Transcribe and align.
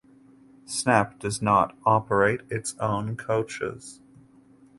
Snap 0.65 1.19
does 1.19 1.43
not 1.43 1.77
operate 1.85 2.41
its 2.49 2.75
own 2.79 3.15
coaches. 3.15 3.99